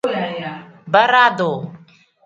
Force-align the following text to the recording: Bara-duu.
Bara-duu. 0.95 1.59